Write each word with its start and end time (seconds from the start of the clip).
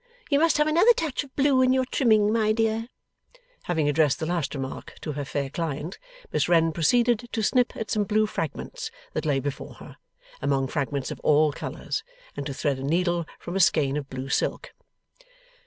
You 0.31 0.39
must 0.39 0.57
have 0.57 0.65
another 0.65 0.93
touch 0.93 1.23
of 1.23 1.35
blue 1.35 1.61
in 1.61 1.71
your 1.73 1.85
trimming, 1.85 2.33
my 2.33 2.53
dear.' 2.53 2.87
Having 3.65 3.87
addressed 3.87 4.17
the 4.17 4.25
last 4.25 4.55
remark 4.55 4.95
to 5.01 5.11
her 5.11 5.23
fair 5.23 5.51
client, 5.51 5.99
Miss 6.31 6.49
Wren 6.49 6.71
proceeded 6.71 7.29
to 7.31 7.43
snip 7.43 7.75
at 7.77 7.91
some 7.91 8.05
blue 8.05 8.25
fragments 8.25 8.89
that 9.13 9.27
lay 9.27 9.39
before 9.39 9.75
her, 9.75 9.97
among 10.41 10.69
fragments 10.69 11.11
of 11.11 11.19
all 11.19 11.53
colours, 11.53 12.01
and 12.35 12.47
to 12.47 12.53
thread 12.55 12.79
a 12.79 12.83
needle 12.83 13.27
from 13.37 13.55
a 13.55 13.59
skein 13.59 13.95
of 13.95 14.09
blue 14.09 14.27
silk. 14.27 14.71